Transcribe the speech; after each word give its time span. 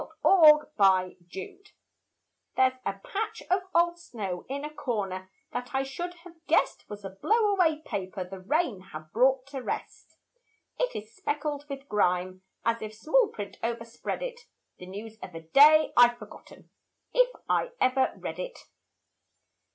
A 0.01 0.03
PATCH 0.03 0.13
OF 0.13 0.23
OLD 0.25 0.63
SNOW 0.73 1.57
There's 2.55 2.73
a 2.87 2.93
patch 2.93 3.43
of 3.51 3.61
old 3.75 3.99
snow 3.99 4.45
in 4.49 4.65
a 4.65 4.73
corner 4.73 5.29
That 5.53 5.75
I 5.75 5.83
should 5.83 6.15
have 6.23 6.43
guessed 6.47 6.89
Was 6.89 7.05
a 7.05 7.11
blow 7.11 7.49
away 7.51 7.83
paper 7.85 8.23
the 8.23 8.39
rain 8.39 8.79
Had 8.93 9.11
brought 9.11 9.45
to 9.49 9.59
rest. 9.61 10.17
It 10.79 10.95
is 10.95 11.13
speckled 11.15 11.65
with 11.69 11.87
grime 11.87 12.41
as 12.65 12.81
if 12.81 12.95
Small 12.95 13.27
print 13.27 13.57
overspread 13.61 14.23
it, 14.23 14.47
The 14.79 14.87
news 14.87 15.17
of 15.21 15.35
a 15.35 15.41
day 15.41 15.93
I've 15.95 16.17
forgotten 16.17 16.71
If 17.13 17.29
I 17.47 17.69
ever 17.79 18.13
read 18.17 18.39
it. 18.39 18.57